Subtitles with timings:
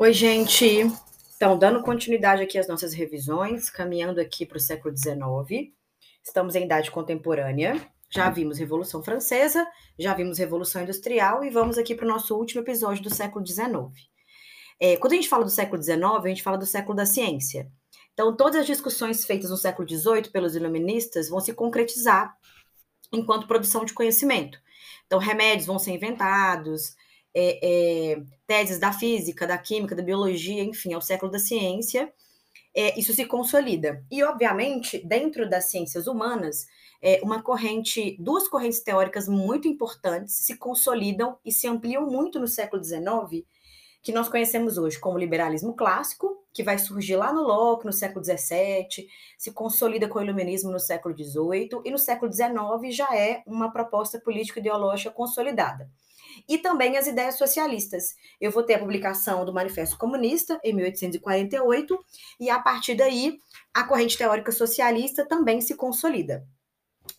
[0.00, 0.86] Oi, gente.
[1.34, 5.72] Então, dando continuidade aqui às nossas revisões, caminhando aqui para o século XIX.
[6.22, 7.84] Estamos em idade contemporânea.
[8.08, 9.66] Já vimos Revolução Francesa,
[9.98, 13.66] já vimos Revolução Industrial e vamos aqui para o nosso último episódio do século XIX.
[14.78, 17.68] É, quando a gente fala do século XIX, a gente fala do século da ciência.
[18.14, 22.36] Então, todas as discussões feitas no século XVIII pelos iluministas vão se concretizar
[23.12, 24.60] enquanto produção de conhecimento.
[25.06, 26.94] Então, remédios vão ser inventados,
[27.34, 32.12] é, é, teses da física, da química, da biologia, enfim, ao século da ciência,
[32.74, 34.04] é, isso se consolida.
[34.10, 36.66] E, obviamente, dentro das ciências humanas,
[37.02, 42.48] é, uma corrente, duas correntes teóricas muito importantes se consolidam e se ampliam muito no
[42.48, 43.44] século XIX,
[44.02, 48.24] que nós conhecemos hoje como liberalismo clássico, que vai surgir lá no Locke, no século
[48.24, 49.06] XVII,
[49.36, 53.72] se consolida com o iluminismo no século XVIII, e no século XIX já é uma
[53.72, 55.90] proposta político-ideológica consolidada
[56.48, 58.16] e também as ideias socialistas.
[58.40, 62.04] Eu vou ter a publicação do Manifesto Comunista, em 1848,
[62.40, 63.38] e a partir daí,
[63.74, 66.46] a corrente teórica socialista também se consolida.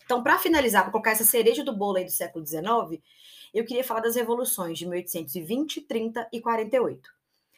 [0.04, 3.00] Então, para finalizar, para colocar essa cereja do bolo aí do século XIX,
[3.54, 7.08] eu queria falar das revoluções de 1820, 30 e 48.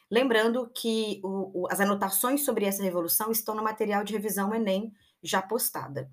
[0.09, 4.93] Lembrando que o, o, as anotações sobre essa revolução estão no material de revisão Enem
[5.23, 6.09] já postada.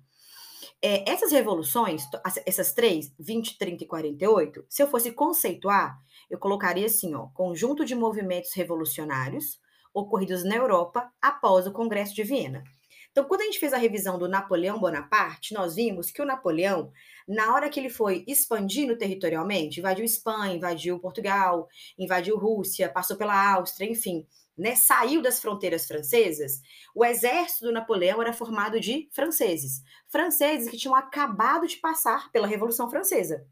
[0.83, 2.03] É, essas revoluções,
[2.45, 5.95] essas três, 20, 30 e 48, se eu fosse conceituar,
[6.29, 9.59] eu colocaria assim, ó, conjunto de movimentos revolucionários
[9.93, 12.63] ocorridos na Europa após o Congresso de Viena.
[13.11, 16.91] Então, quando a gente fez a revisão do Napoleão Bonaparte, nós vimos que o Napoleão,
[17.27, 21.67] na hora que ele foi expandindo territorialmente, invadiu Espanha, invadiu Portugal,
[21.99, 24.25] invadiu Rússia, passou pela Áustria, enfim,
[24.61, 26.61] né, saiu das fronteiras francesas,
[26.93, 29.81] o exército do Napoleão era formado de franceses.
[30.07, 33.43] Franceses que tinham acabado de passar pela Revolução Francesa.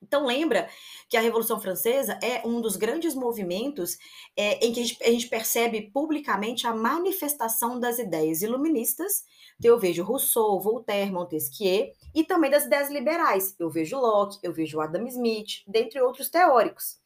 [0.00, 0.68] Então, lembra
[1.08, 3.98] que a Revolução Francesa é um dos grandes movimentos
[4.36, 9.24] é, em que a gente, a gente, percebe publicamente a manifestação das ideias iluministas.
[9.58, 13.54] Então, eu vejo Rousseau, Voltaire, Montesquieu, e também das ideias liberais.
[13.58, 16.99] Eu vejo Locke, eu vejo Adam Smith, dentre outros teóricos.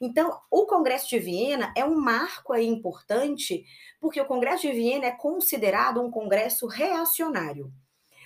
[0.00, 3.64] Então, o Congresso de Viena é um marco aí importante,
[4.00, 7.70] porque o Congresso de Viena é considerado um congresso reacionário.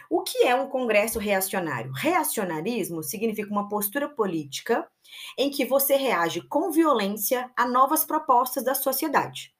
[0.08, 1.90] O que é um congresso reacionário?
[1.92, 4.88] Reacionarismo significa uma postura política
[5.36, 9.52] em que você reage com violência a novas propostas da sociedade.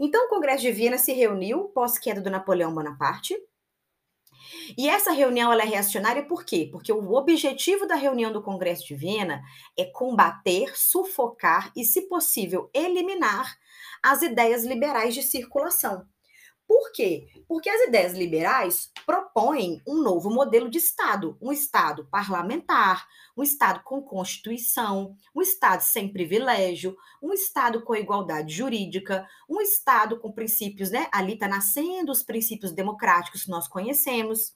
[0.00, 3.36] Então, o Congresso de Viena se reuniu pós-queda do Napoleão Bonaparte,
[4.76, 6.68] e essa reunião ela é reacionária por quê?
[6.70, 9.42] Porque o objetivo da reunião do Congresso de Viena
[9.76, 13.56] é combater, sufocar e, se possível, eliminar
[14.02, 16.06] as ideias liberais de circulação.
[16.68, 17.26] Por quê?
[17.48, 23.80] Porque as ideias liberais propõem um novo modelo de Estado, um Estado parlamentar, um Estado
[23.82, 30.90] com constituição, um Estado sem privilégio, um Estado com igualdade jurídica, um Estado com princípios,
[30.90, 31.08] né?
[31.10, 34.54] Ali está nascendo os princípios democráticos que nós conhecemos.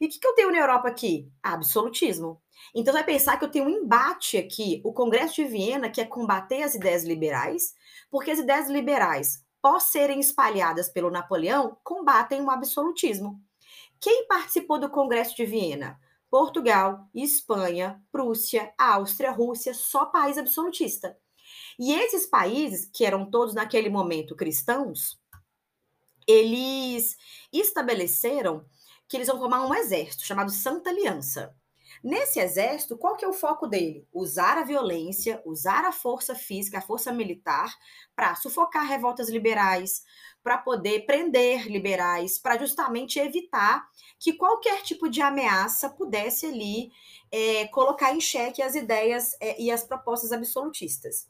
[0.00, 1.30] E o que, que eu tenho na Europa aqui?
[1.40, 2.42] Absolutismo.
[2.74, 6.64] Então, vai pensar que eu tenho um embate aqui, o Congresso de Viena quer combater
[6.64, 7.74] as ideias liberais,
[8.10, 13.42] porque as ideias liberais após serem espalhadas pelo Napoleão, combatem o absolutismo.
[14.00, 15.98] Quem participou do Congresso de Viena?
[16.30, 21.16] Portugal, Espanha, Prússia, Áustria, Rússia, só país absolutista.
[21.78, 25.18] E esses países, que eram todos naquele momento cristãos,
[26.26, 27.16] eles
[27.52, 28.64] estabeleceram
[29.08, 31.56] que eles vão formar um exército chamado Santa Aliança.
[32.02, 34.06] Nesse exército, qual que é o foco dele?
[34.12, 37.74] Usar a violência, usar a força física, a força militar,
[38.14, 40.04] para sufocar revoltas liberais,
[40.42, 43.88] para poder prender liberais, para justamente evitar
[44.18, 46.90] que qualquer tipo de ameaça pudesse ali
[47.30, 51.28] é, colocar em xeque as ideias é, e as propostas absolutistas.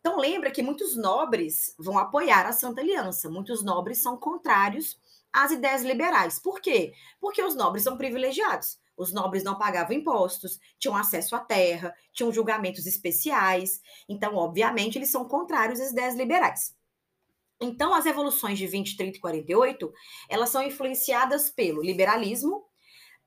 [0.00, 4.98] Então lembra que muitos nobres vão apoiar a Santa Aliança, muitos nobres são contrários
[5.32, 6.38] às ideias liberais.
[6.38, 6.94] Por quê?
[7.20, 8.78] Porque os nobres são privilegiados.
[8.96, 13.80] Os nobres não pagavam impostos, tinham acesso à terra, tinham julgamentos especiais.
[14.08, 16.74] Então, obviamente, eles são contrários às ideias liberais.
[17.60, 19.92] Então, as revoluções de 20, 30 e 48,
[20.28, 22.64] elas são influenciadas pelo liberalismo,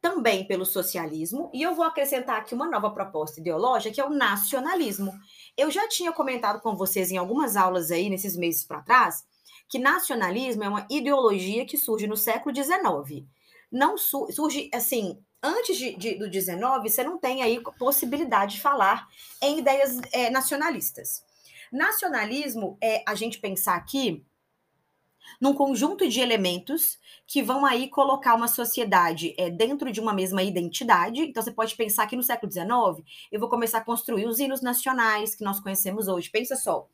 [0.01, 4.09] também pelo socialismo, e eu vou acrescentar aqui uma nova proposta ideológica, que é o
[4.09, 5.11] nacionalismo.
[5.57, 9.25] Eu já tinha comentado com vocês em algumas aulas aí, nesses meses para trás,
[9.67, 13.27] que nacionalismo é uma ideologia que surge no século XIX.
[13.71, 18.61] Não su surge, assim, antes de, de, do 19, você não tem aí possibilidade de
[18.61, 19.07] falar
[19.41, 21.23] em ideias é, nacionalistas.
[21.71, 24.25] Nacionalismo é a gente pensar aqui
[25.39, 26.97] num conjunto de elementos
[27.27, 31.21] que vão aí colocar uma sociedade é, dentro de uma mesma identidade.
[31.21, 32.67] Então, você pode pensar que no século XIX,
[33.31, 36.29] eu vou começar a construir os hinos nacionais que nós conhecemos hoje.
[36.29, 36.87] Pensa só,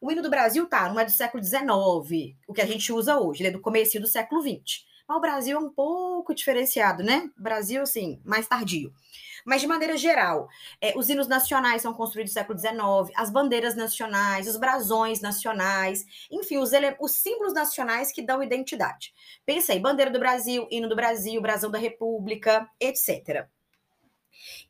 [0.00, 3.18] O hino do Brasil tá, não é do século XIX, o que a gente usa
[3.18, 4.84] hoje, ele é do começo do século XX.
[5.08, 7.30] Mas o Brasil é um pouco diferenciado, né?
[7.36, 8.92] Brasil, assim, mais tardio.
[9.44, 10.48] Mas, de maneira geral,
[10.80, 16.04] é, os hinos nacionais são construídos no século XIX, as bandeiras nacionais, os brasões nacionais,
[16.30, 16.70] enfim, os,
[17.00, 19.12] os símbolos nacionais que dão identidade.
[19.44, 23.48] Pensa aí, bandeira do Brasil, hino do Brasil, brasão da República, etc.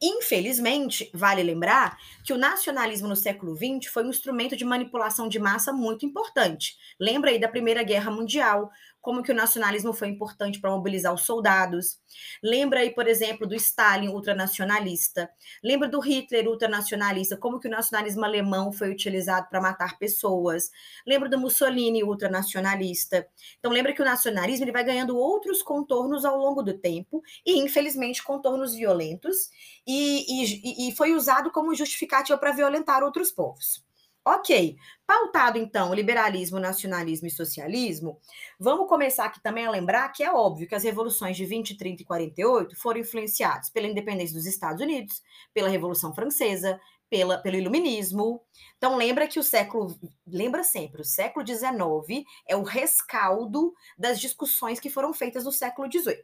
[0.00, 5.38] Infelizmente, vale lembrar que o nacionalismo no século XX foi um instrumento de manipulação de
[5.38, 6.76] massa muito importante.
[6.98, 8.70] Lembra aí da Primeira Guerra Mundial,
[9.02, 12.00] como que o nacionalismo foi importante para mobilizar os soldados.
[12.42, 15.28] Lembra aí, por exemplo, do Stalin ultranacionalista.
[15.62, 20.70] Lembra do Hitler ultranacionalista, como que o nacionalismo alemão foi utilizado para matar pessoas.
[21.04, 23.26] Lembra do Mussolini ultranacionalista.
[23.58, 27.58] Então lembra que o nacionalismo ele vai ganhando outros contornos ao longo do tempo e,
[27.58, 29.50] infelizmente, contornos violentos
[29.84, 33.84] e, e, e foi usado como justificativa para violentar outros povos.
[34.24, 38.20] Ok, pautado então liberalismo, nacionalismo e socialismo,
[38.56, 42.02] vamos começar aqui também a lembrar que é óbvio que as revoluções de 20, 30
[42.02, 45.20] e 48 foram influenciadas pela independência dos Estados Unidos,
[45.52, 46.80] pela Revolução Francesa,
[47.10, 48.40] pela, pelo Iluminismo.
[48.78, 54.78] Então lembra que o século, lembra sempre, o século XIX é o rescaldo das discussões
[54.78, 56.22] que foram feitas no século XVIII.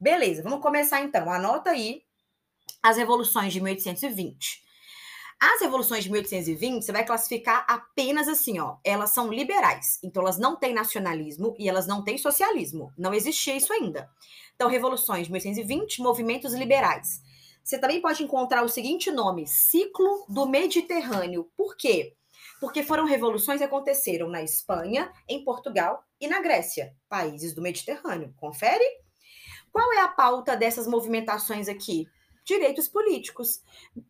[0.00, 1.30] Beleza, vamos começar então.
[1.30, 2.02] Anota aí
[2.82, 4.65] as revoluções de 1820.
[5.38, 8.76] As revoluções de 1820, você vai classificar apenas assim, ó.
[8.82, 9.98] Elas são liberais.
[10.02, 12.90] Então, elas não têm nacionalismo e elas não têm socialismo.
[12.96, 14.08] Não existia isso ainda.
[14.54, 17.20] Então, revoluções de 1820, movimentos liberais.
[17.62, 21.50] Você também pode encontrar o seguinte nome: Ciclo do Mediterrâneo.
[21.56, 22.14] Por quê?
[22.58, 28.32] Porque foram revoluções que aconteceram na Espanha, em Portugal e na Grécia, países do Mediterrâneo.
[28.36, 28.84] Confere?
[29.70, 32.06] Qual é a pauta dessas movimentações aqui?
[32.46, 33.60] Direitos políticos.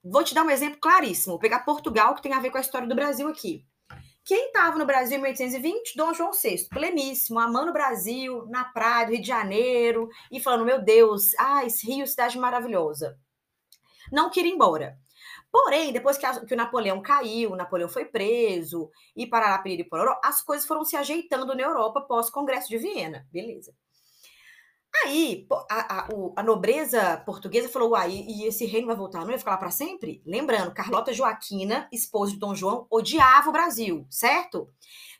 [0.04, 1.32] Vou te dar um exemplo claríssimo.
[1.32, 3.64] Vou pegar Portugal, que tem a ver com a história do Brasil aqui.
[4.24, 5.96] Quem estava no Brasil em 1820?
[5.96, 10.64] Dom João VI, pleníssimo, amando o Brasil, na praia do Rio de Janeiro, e falando:
[10.64, 13.18] meu Deus, ah, esse Rio, cidade maravilhosa.
[14.12, 14.98] Não queria ir embora.
[15.50, 19.84] Porém, depois que, a, que, o Napoleão caiu, o Napoleão foi preso, e parará, piriri,
[19.84, 23.26] pororó, as coisas foram se ajeitando na Europa pós-Congresso de Viena.
[23.32, 23.72] Beleza.
[25.04, 29.24] Aí a, a, a, nobreza portuguesa falou: uai, e, esse reino vai voltar?
[29.24, 30.22] Não ia ficar lá para sempre?
[30.24, 34.68] Lembrando, Carlota Joaquina, esposa de Dom João, odiava o Brasil, certo?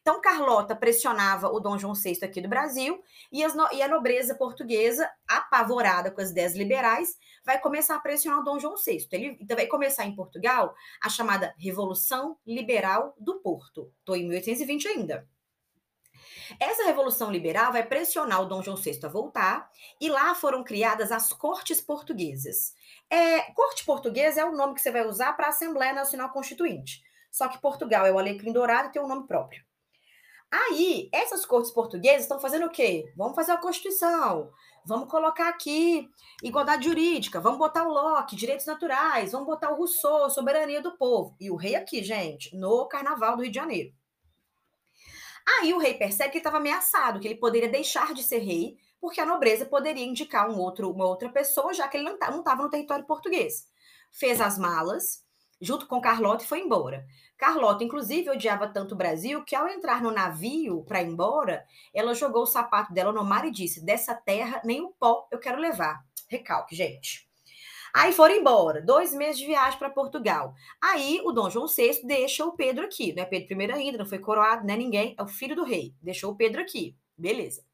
[0.01, 3.03] Então, Carlota pressionava o Dom João VI aqui do Brasil
[3.33, 8.45] e, e, a nobreza portuguesa, apavorada com as ideias liberais, vai começar a pressionar o
[8.45, 9.09] Dom João VI.
[9.11, 13.93] Ele, então, vai começar em Portugal a chamada Revolução Liberal do Porto.
[13.99, 15.29] Estou em 1820 ainda.
[16.61, 19.71] Essa revolução liberal vai pressionar o Dom João VI a voltar,
[20.01, 22.75] e lá foram criadas as cortes portuguesas.
[23.11, 27.03] É, corte portuguesa é o nome que você vai usar para a Assembleia Nacional Constituinte.
[27.31, 29.63] Só que Portugal é o alecrim dourado e tem um nome próprio.
[30.51, 33.13] Aí, essas cortes portuguesas estão fazendo o quê?
[33.17, 34.51] Vamos fazer a Constituição,
[34.85, 36.09] vamos colocar aqui
[36.43, 41.37] igualdade jurídica, vamos botar o Locke, direitos naturais, vamos botar o Rousseau, soberania do povo.
[41.41, 43.93] E o rei aqui, gente, no Carnaval do Rio de Janeiro.
[45.47, 48.77] Aí o rei percebe que ele estava ameaçado, que ele poderia deixar de ser rei,
[49.01, 52.43] porque a nobreza poderia indicar um outro, uma outra pessoa, já que ele não estava
[52.43, 53.67] tá, no território português.
[54.11, 55.25] Fez as malas,
[55.61, 57.07] junto com Carlota, e foi embora.
[57.39, 62.15] Carlota, inclusive, odiava tanto o Brasil que, ao entrar no navio para ir embora, ela
[62.15, 65.61] jogou o sapato dela no mar e disse: Dessa terra, nem o pó eu quero
[65.61, 66.05] levar.
[66.29, 67.26] Recalque, gente.
[67.97, 70.53] Aí foram embora, dois meses de viagem para Portugal.
[70.83, 74.05] Aí o Dom João VI deixa o Pedro aqui, não é Pedro I ainda, não
[74.05, 75.95] foi coroado, não é ninguém, é o filho do rei.
[76.03, 77.65] Deixou o Pedro aqui, beleza.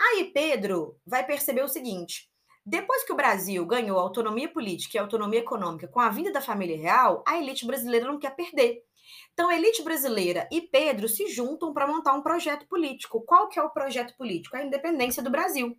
[0.00, 2.30] Aí Pedro vai perceber o seguinte:
[2.64, 6.78] depois que o Brasil ganhou autonomia política e autonomia econômica com a vinda da família
[6.78, 8.84] real, a elite brasileira não quer perder.
[9.32, 13.20] Então, a elite brasileira e Pedro se juntam para montar um projeto político.
[13.22, 14.56] Qual que é o projeto político?
[14.56, 15.76] A independência do Brasil.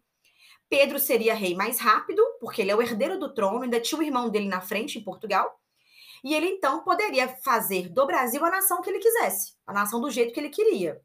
[0.69, 4.03] Pedro seria rei mais rápido, porque ele é o herdeiro do trono, ainda tinha o
[4.03, 5.59] irmão dele na frente em Portugal.
[6.23, 10.09] E ele então poderia fazer do Brasil a nação que ele quisesse, a nação do
[10.09, 11.01] jeito que ele queria.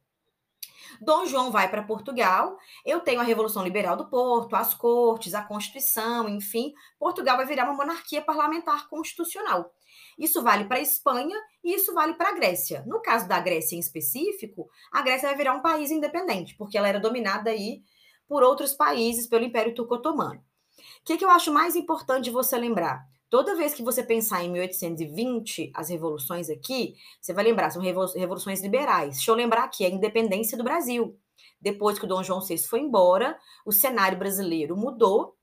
[1.00, 5.42] Dom João vai para Portugal, eu tenho a Revolução Liberal do Porto, as cortes, a
[5.42, 9.72] Constituição, enfim, Portugal vai virar uma monarquia parlamentar constitucional.
[10.18, 12.82] Isso vale para a Espanha e isso vale para a Grécia.
[12.86, 16.88] No caso da Grécia em específico, a Grécia vai virar um país independente, porque ela
[16.88, 17.82] era dominada aí
[18.28, 20.40] por outros países pelo Império Turco-Otomano.
[20.40, 23.04] O que, que eu acho mais importante você lembrar?
[23.30, 28.62] Toda vez que você pensar em 1820, as revoluções aqui, você vai lembrar, são revoluções
[28.62, 29.16] liberais.
[29.16, 31.18] Deixa eu lembrar aqui, a independência do Brasil.
[31.61, 35.37] Depois que o Dom João VI foi embora, o cenário brasileiro mudou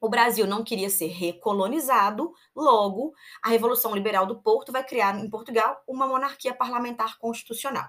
[0.00, 3.12] O Brasil não queria ser recolonizado, logo,
[3.42, 7.86] a Revolução Liberal do Porto vai criar em Portugal uma monarquia parlamentar constitucional.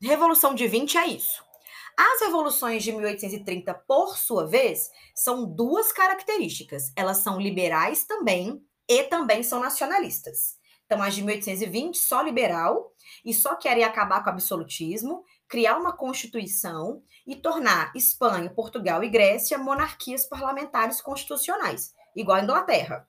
[0.00, 1.49] Revolução de 20 é isso.
[1.96, 6.92] As revoluções de 1830, por sua vez, são duas características.
[6.96, 10.58] Elas são liberais também e também são nacionalistas.
[10.84, 12.92] Então, as de 1820, só liberal
[13.24, 19.08] e só querem acabar com o absolutismo, criar uma constituição e tornar Espanha, Portugal e
[19.08, 23.08] Grécia monarquias parlamentares constitucionais, igual a Inglaterra.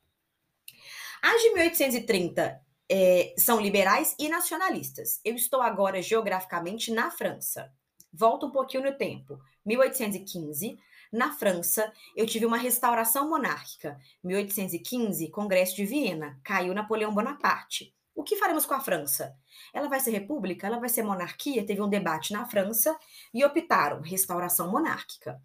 [1.24, 2.62] As de 1830
[2.92, 5.20] é, são liberais e nacionalistas.
[5.24, 7.72] Eu estou agora geograficamente na França.
[8.14, 9.40] Volto um pouquinho no tempo.
[9.66, 10.78] 1815,
[11.12, 14.00] na França, eu tive uma restauração monárquica.
[14.24, 17.94] 1815, Congresso de Viena, caiu Napoleão Bonaparte.
[18.16, 19.36] O que faremos com a França?
[19.74, 20.68] Ela vai ser república?
[20.68, 21.66] Ela vai ser monarquia?
[21.66, 22.98] Teve um debate na França
[23.34, 25.42] e optaram restauração monárquica.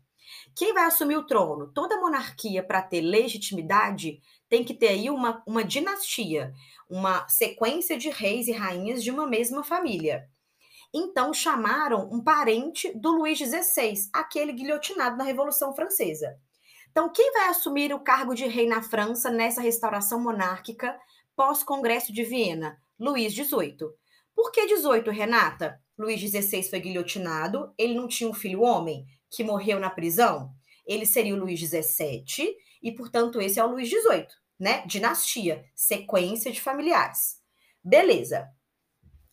[0.55, 1.73] Quem vai assumir o trono?
[1.73, 6.53] Toda monarquia, para ter legitimidade, tem que ter aí uma, uma dinastia,
[6.89, 10.29] uma sequência de reis e rainhas de uma mesma família.
[10.99, 16.41] Então chamaram um parente do Luís XVI, aquele guilhotinado na Revolução Francesa.
[16.91, 20.99] Então, quem vai assumir o cargo de rei na França nessa restauração monárquica
[21.37, 22.79] pós-Congresso de Viena?
[22.99, 23.77] Luís XVIII.
[24.35, 25.79] Por que 18, Renata?
[25.99, 30.51] Luís XVI foi guilhotinado, ele não tinha um filho homem que morreu na prisão?
[30.87, 34.83] Ele seria o Luís XVII e, portanto, esse é o Luís XVIII, né?
[34.87, 37.37] Dinastia, sequência de familiares.
[37.85, 38.51] Beleza.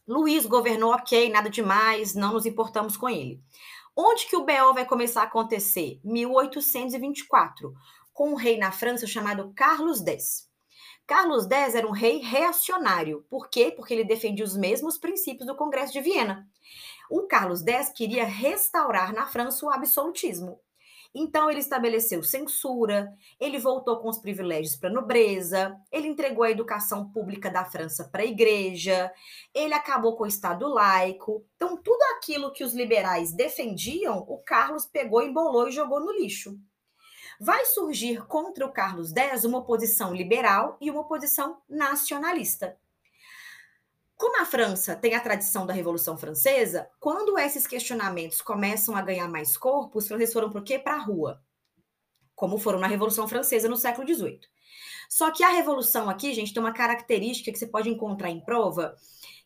[0.07, 3.41] Luiz governou ok, nada demais, não nos importamos com ele.
[3.95, 6.01] Onde que o BO vai começar a acontecer?
[6.03, 7.74] 1824,
[8.12, 10.50] com um rei na França chamado Carlos X.
[11.07, 13.25] Carlos X era um rei reacionário.
[13.29, 13.72] Por quê?
[13.75, 16.48] Porque ele defendia os mesmos princípios do Congresso de Viena.
[17.10, 20.60] O Carlos X queria restaurar na França o absolutismo.
[21.15, 26.50] Então, ele estabeleceu censura, ele voltou com os privilégios para a nobreza, ele entregou a
[26.50, 29.12] educação pública da França para a igreja,
[29.53, 31.46] ele acabou com o Estado laico.
[31.55, 36.58] Então, tudo aquilo que os liberais defendiam, o Carlos pegou, embolou e jogou no lixo.
[37.39, 42.77] Vai surgir contra o Carlos X uma oposição liberal e uma oposição nacionalista.
[44.24, 49.27] Como a França tem a tradição da Revolução Francesa, quando esses questionamentos começam a ganhar
[49.27, 50.80] mais corpo, os franceses foram por quê?
[50.80, 51.44] Para a rua.
[52.34, 54.39] Como foram na Revolução Francesa no século XVIII.
[55.10, 58.96] Só que a revolução aqui, gente, tem uma característica que você pode encontrar em prova,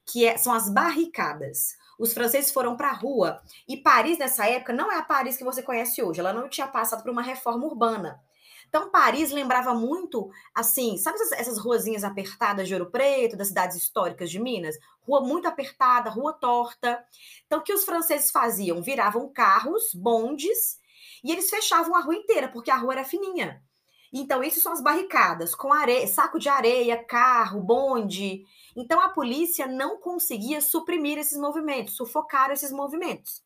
[0.05, 1.75] que é, são as barricadas.
[1.97, 5.43] Os franceses foram para a rua e Paris, nessa época, não é a Paris que
[5.43, 6.19] você conhece hoje.
[6.19, 8.21] Ela não tinha passado por uma reforma urbana.
[8.67, 13.77] Então, Paris lembrava muito, assim, sabe essas, essas ruazinhas apertadas de Ouro Preto, das cidades
[13.77, 14.77] históricas de Minas?
[15.01, 17.03] Rua muito apertada, rua torta.
[17.45, 18.81] Então, o que os franceses faziam?
[18.81, 20.79] Viravam carros, bondes,
[21.23, 23.63] e eles fechavam a rua inteira, porque a rua era fininha.
[24.11, 28.45] Então, isso são as barricadas, com areia, saco de areia, carro, bonde.
[28.75, 33.43] Então, a polícia não conseguia suprimir esses movimentos, sufocar esses movimentos.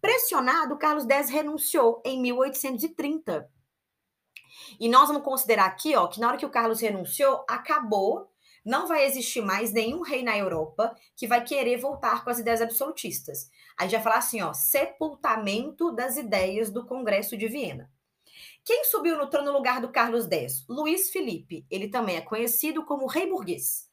[0.00, 3.48] Pressionado, Carlos X renunciou em 1830
[4.78, 8.30] e nós vamos considerar aqui, ó, que na hora que o Carlos renunciou, acabou,
[8.64, 12.60] não vai existir mais nenhum rei na Europa que vai querer voltar com as ideias
[12.60, 13.50] absolutistas.
[13.76, 17.90] A gente vai falar assim, ó, sepultamento das ideias do Congresso de Viena.
[18.64, 20.64] Quem subiu no trono no lugar do Carlos X?
[20.68, 21.66] Luiz Felipe.
[21.68, 23.90] Ele também é conhecido como rei burguês.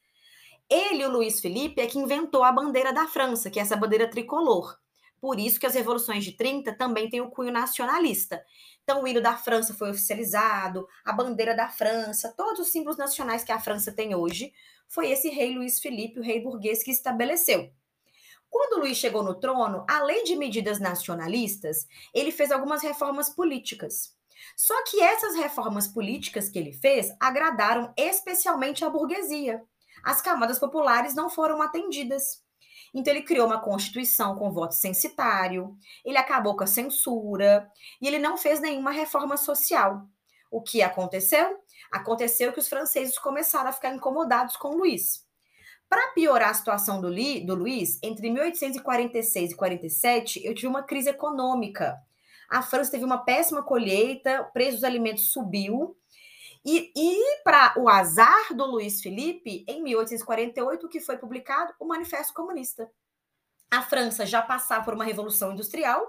[0.68, 4.08] Ele, o Luiz Felipe, é que inventou a bandeira da França, que é essa bandeira
[4.08, 4.78] tricolor.
[5.20, 8.42] Por isso que as revoluções de 30 também têm o cunho nacionalista.
[8.82, 13.44] Então, o hino da França foi oficializado, a bandeira da França, todos os símbolos nacionais
[13.44, 14.52] que a França tem hoje,
[14.88, 17.70] foi esse rei Luís Felipe, o rei burguês, que estabeleceu.
[18.48, 24.16] Quando Luís chegou no trono, além de medidas nacionalistas, ele fez algumas reformas políticas.
[24.56, 29.62] Só que essas reformas políticas que ele fez agradaram especialmente a burguesia.
[30.02, 32.42] As camadas populares não foram atendidas.
[32.94, 38.18] Então, ele criou uma constituição com voto censitário, ele acabou com a censura e ele
[38.18, 40.06] não fez nenhuma reforma social.
[40.50, 41.58] O que aconteceu?
[41.92, 45.24] Aconteceu que os franceses começaram a ficar incomodados com Luís.
[45.88, 50.84] Para piorar a situação do, Li, do Luís, entre 1846 e 47, eu tive uma
[50.84, 51.98] crise econômica.
[52.48, 55.96] A França teve uma péssima colheita, o preço dos alimentos subiu,
[56.64, 62.34] e, e para o azar do Luiz Felipe, em 1848, que foi publicado o Manifesto
[62.34, 62.90] Comunista.
[63.70, 66.04] A França já passava por uma revolução industrial.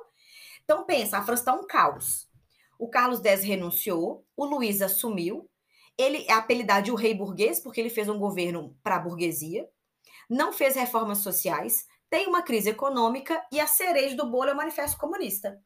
[0.63, 2.27] Então, pensa, a França está um caos.
[2.77, 5.49] O Carlos X renunciou, o Luiz assumiu.
[5.97, 9.69] Ele é apelidado de o rei burguês, porque ele fez um governo para a burguesia.
[10.29, 14.57] Não fez reformas sociais, tem uma crise econômica e a cereja do bolo é o
[14.57, 15.61] Manifesto Comunista.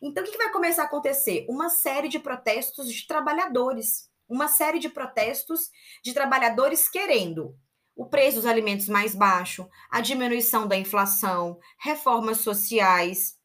[0.00, 1.44] Então, o que vai começar a acontecer?
[1.48, 4.11] Uma série de protestos de trabalhadores.
[4.32, 5.70] Uma série de protestos
[6.02, 7.54] de trabalhadores querendo
[7.94, 13.36] o preço dos alimentos mais baixo, a diminuição da inflação, reformas sociais,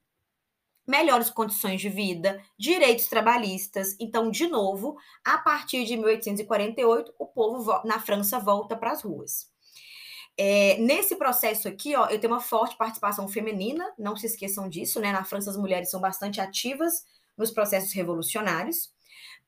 [0.88, 3.98] melhores condições de vida, direitos trabalhistas.
[4.00, 9.51] Então, de novo, a partir de 1848, o povo na França volta para as ruas.
[10.38, 15.01] É, nesse processo aqui, ó, eu tenho uma forte participação feminina, não se esqueçam disso,
[15.01, 15.12] né?
[15.12, 17.03] Na França, as mulheres são bastante ativas
[17.38, 18.96] nos processos revolucionários.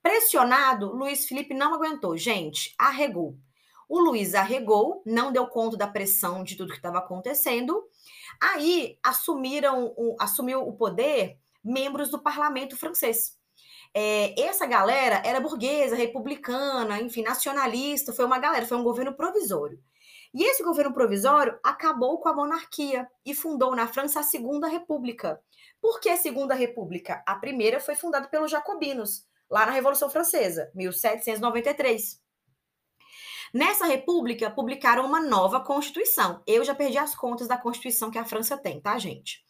[0.02, 3.38] Pressionado, Luiz Felipe não aguentou, gente, arregou.
[3.88, 7.84] O Luiz arregou, não deu conta da pressão de tudo que estava acontecendo.
[8.40, 13.38] Aí assumiram, o, assumiu o poder membros do parlamento francês.
[13.94, 19.82] É, essa galera era burguesa, republicana, enfim, nacionalista, foi uma galera, foi um governo provisório.
[20.32, 25.42] E esse governo provisório acabou com a monarquia e fundou na França a Segunda República.
[25.82, 27.24] Por que a Segunda República?
[27.26, 32.22] A primeira foi fundada pelos jacobinos, lá na Revolução Francesa, 1793.
[33.53, 36.44] Nessa república, publicaram uma nova Constituição.
[36.46, 39.44] Eu já perdi as contas da Constituição que a França tem, tá, gente?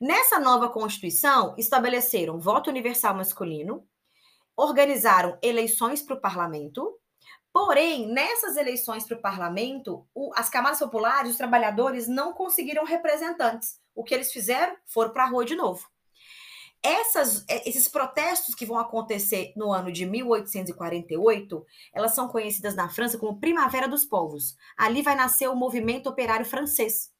[0.00, 3.86] Nessa nova Constituição, estabeleceram voto universal masculino,
[4.56, 7.00] organizaram eleições para o parlamento,
[7.52, 13.80] Porém, nessas eleições para o parlamento, as camadas populares, os trabalhadores, não conseguiram representantes.
[13.92, 14.76] O que eles fizeram?
[14.86, 15.88] Foram para a rua de novo.
[16.82, 22.88] Essas, é, esses protestos que vão acontecer no ano de 1848, elas são conhecidas na
[22.88, 24.56] França como Primavera dos Povos.
[24.76, 27.12] Ali vai nascer o movimento operário francês.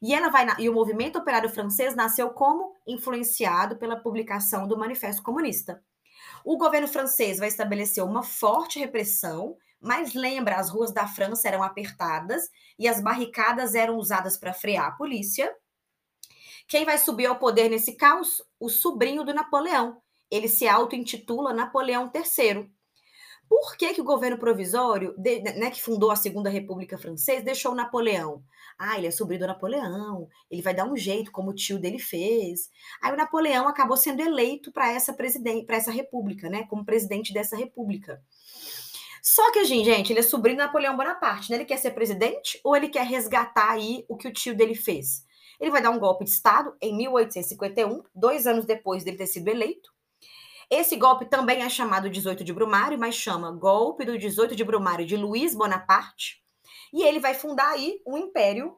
[0.00, 2.74] E, ela vai, e o movimento operário francês nasceu como?
[2.86, 5.82] Influenciado pela publicação do Manifesto Comunista.
[6.44, 11.62] O governo francês vai estabelecer uma forte repressão, mas lembra, as ruas da França eram
[11.62, 12.48] apertadas
[12.78, 15.52] e as barricadas eram usadas para frear a polícia.
[16.68, 18.42] Quem vai subir ao poder nesse caos?
[18.58, 20.02] O sobrinho do Napoleão.
[20.30, 22.68] Ele se auto-intitula Napoleão III.
[23.48, 25.14] Por que, que o governo provisório,
[25.56, 28.42] né, que fundou a Segunda República Francesa, deixou Napoleão?
[28.76, 32.00] Ah, ele é sobrinho do Napoleão, ele vai dar um jeito, como o tio dele
[32.00, 32.68] fez.
[33.00, 36.64] Aí o Napoleão acabou sendo eleito para essa presidente, para essa república, né?
[36.64, 38.20] Como presidente dessa república.
[39.22, 41.56] Só que, gente, ele é sobrinho do Napoleão Bonaparte, né?
[41.56, 45.25] Ele quer ser presidente ou ele quer resgatar aí o que o tio dele fez?
[45.60, 49.48] Ele vai dar um golpe de Estado em 1851, dois anos depois dele ter sido
[49.48, 49.90] eleito.
[50.70, 55.06] Esse golpe também é chamado 18 de Brumário, mas chama Golpe do 18 de Brumário
[55.06, 56.42] de Luiz Bonaparte.
[56.92, 58.76] E ele vai fundar aí o Império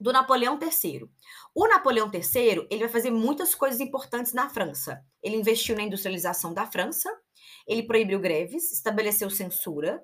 [0.00, 1.08] do Napoleão III.
[1.54, 5.00] O Napoleão III, ele vai fazer muitas coisas importantes na França.
[5.22, 7.10] Ele investiu na industrialização da França,
[7.66, 10.02] ele proibiu greves, estabeleceu censura,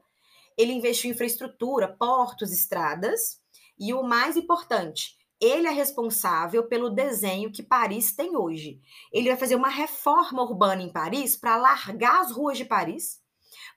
[0.57, 3.41] ele investiu em infraestrutura, portos, estradas,
[3.79, 8.81] e o mais importante, ele é responsável pelo desenho que Paris tem hoje.
[9.13, 13.21] Ele vai fazer uma reforma urbana em Paris para largar as ruas de Paris,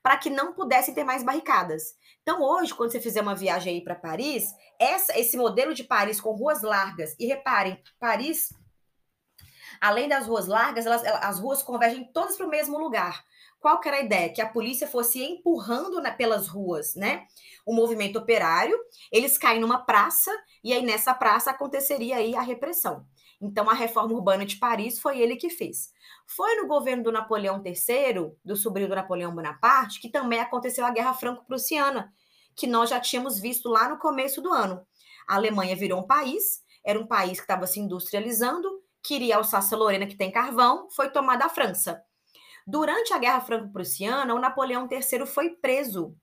[0.02, 1.96] para que não pudessem ter mais barricadas.
[2.22, 6.20] Então, hoje, quando você fizer uma viagem aí para Paris, essa, esse modelo de Paris
[6.20, 8.50] com ruas largas, e reparem, Paris,
[9.80, 13.24] além das ruas largas, elas, as ruas convergem todas para o mesmo lugar.
[13.60, 14.32] Qual que era a ideia?
[14.32, 17.24] Que a polícia fosse empurrando pelas ruas, né?
[17.66, 18.78] O movimento operário,
[19.10, 20.30] eles caem numa praça,
[20.62, 23.04] e aí nessa praça aconteceria aí a repressão.
[23.40, 25.90] Então, a reforma urbana de Paris foi ele que fez.
[26.26, 30.90] Foi no governo do Napoleão III, do sobrinho do Napoleão Bonaparte, que também aconteceu a
[30.90, 32.12] Guerra Franco-Prussiana,
[32.56, 34.84] que nós já tínhamos visto lá no começo do ano.
[35.28, 38.68] A Alemanha virou um país, era um país que estava se industrializando,
[39.02, 42.02] queria Alsácia-Lorena, que tem carvão, foi tomada a França.
[42.70, 46.14] Durante a Guerra Franco-Prussiana, o Napoleão III foi preso.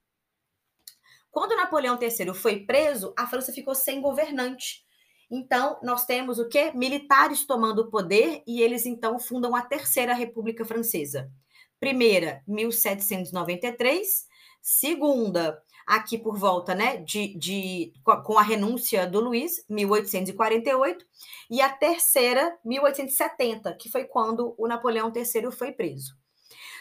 [1.32, 4.86] Quando Napoleão III foi preso, a França ficou sem governante.
[5.32, 6.72] Então, nós temos o quê?
[6.76, 11.32] Militares tomando o poder e eles então fundam a Terceira República Francesa.
[11.80, 14.28] Primeira, 1793.
[14.62, 21.04] Segunda, aqui por volta, né, de, de com a renúncia do Luiz, 1848,
[21.50, 26.24] e a terceira, 1870, que foi quando o Napoleão III foi preso.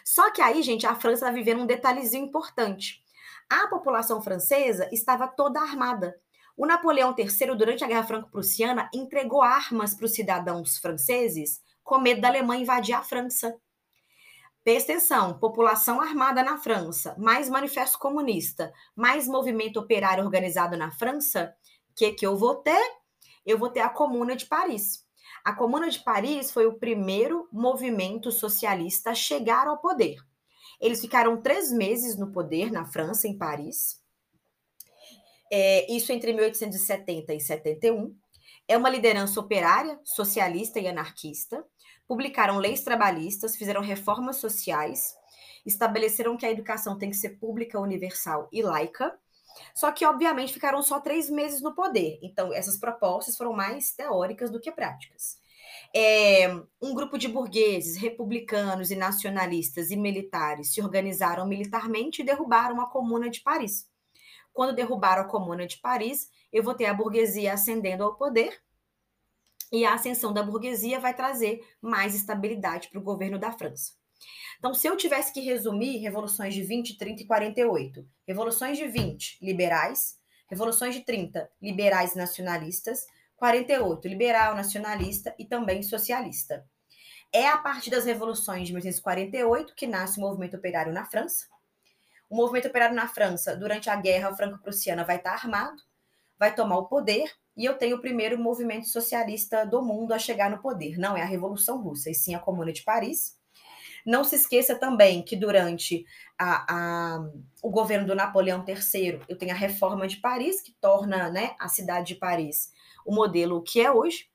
[0.04, 3.02] Só que aí, gente, a França está vivendo um detalhezinho importante.
[3.48, 6.14] A população francesa estava toda armada.
[6.56, 12.20] O Napoleão III, durante a Guerra Franco-Prussiana, entregou armas para os cidadãos franceses com medo
[12.20, 13.56] da Alemanha invadir a França.
[14.62, 21.54] Presta atenção, população armada na França, mais manifesto comunista, mais movimento operário organizado na França,
[21.90, 22.82] o que, que eu vou ter?
[23.44, 25.03] Eu vou ter a Comuna de Paris.
[25.44, 30.16] A Comuna de Paris foi o primeiro movimento socialista a chegar ao poder.
[30.80, 34.02] Eles ficaram três meses no poder na França, em Paris,
[35.56, 38.12] é, isso entre 1870 e 71.
[38.66, 41.64] É uma liderança operária, socialista e anarquista.
[42.08, 45.14] publicaram leis trabalhistas, fizeram reformas sociais,
[45.64, 49.16] estabeleceram que a educação tem que ser pública, universal e laica.
[49.74, 52.18] Só que, obviamente, ficaram só três meses no poder.
[52.22, 55.38] Então, essas propostas foram mais teóricas do que práticas.
[55.94, 56.48] É,
[56.82, 62.90] um grupo de burgueses, republicanos e nacionalistas e militares se organizaram militarmente e derrubaram a
[62.90, 63.88] Comuna de Paris.
[64.52, 68.60] Quando derrubaram a Comuna de Paris, eu vou ter a burguesia ascendendo ao poder
[69.72, 73.92] e a ascensão da burguesia vai trazer mais estabilidade para o governo da França.
[74.58, 79.38] Então, se eu tivesse que resumir revoluções de 20, 30 e 48, revoluções de 20,
[79.42, 83.06] liberais, revoluções de 30, liberais nacionalistas,
[83.36, 86.64] 48, liberal, nacionalista e também socialista.
[87.32, 91.46] É a partir das revoluções de 1848 que nasce o movimento operário na França.
[92.30, 95.82] O movimento operário na França, durante a Guerra Franco-Prussiana, vai estar armado,
[96.38, 100.50] vai tomar o poder, e eu tenho o primeiro movimento socialista do mundo a chegar
[100.50, 100.98] no poder.
[100.98, 103.38] Não é a Revolução Russa, e sim a Comuna de Paris.
[104.04, 106.04] Não se esqueça também que durante
[106.38, 106.66] a,
[107.16, 107.28] a,
[107.62, 111.68] o governo do Napoleão III, eu tenho a Reforma de Paris, que torna né, a
[111.68, 112.72] cidade de Paris
[113.04, 114.28] o modelo que é hoje.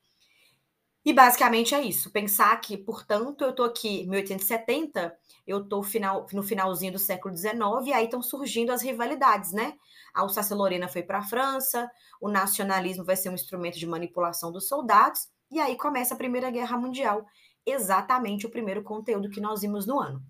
[1.04, 2.10] E basicamente é isso.
[2.10, 7.34] Pensar que, portanto, eu estou aqui em 1870, eu estou final, no finalzinho do século
[7.34, 9.74] XIX, e aí estão surgindo as rivalidades, né?
[10.14, 14.68] A Alsácia-Lorena foi para a França, o nacionalismo vai ser um instrumento de manipulação dos
[14.68, 17.26] soldados, e aí começa a Primeira Guerra Mundial,
[17.66, 20.22] exatamente o primeiro conteúdo que nós vimos no ano.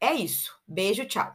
[0.00, 0.52] É isso.
[0.66, 1.32] Beijo, tchau.